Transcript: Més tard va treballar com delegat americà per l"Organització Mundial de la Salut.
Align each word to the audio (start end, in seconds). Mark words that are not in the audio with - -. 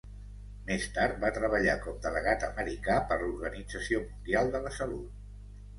Més 0.69 0.87
tard 0.95 1.19
va 1.25 1.31
treballar 1.35 1.75
com 1.85 2.01
delegat 2.07 2.47
americà 2.49 2.99
per 3.13 3.19
l"Organització 3.21 4.05
Mundial 4.09 4.55
de 4.59 4.65
la 4.69 4.75
Salut. 4.83 5.27